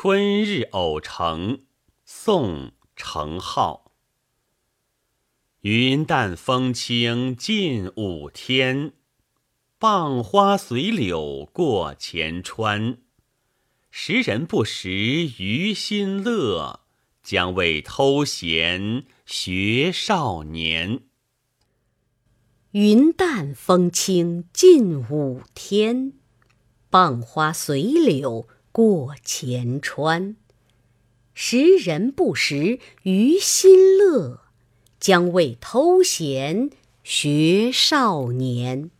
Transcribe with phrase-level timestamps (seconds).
[0.00, 1.62] 春日偶成，
[2.04, 3.80] 宋·程颢。
[5.62, 8.92] 云淡风轻近五天，
[9.76, 12.98] 傍花随柳过前川。
[13.90, 16.82] 时人不识余心乐，
[17.24, 21.00] 将谓偷闲学少年。
[22.70, 26.12] 云淡风轻近五天，
[26.88, 28.46] 傍花随柳
[28.78, 30.36] 过前川。
[31.34, 34.42] 识人不识于心乐，
[35.00, 36.70] 将谓偷闲
[37.02, 38.92] 学少年。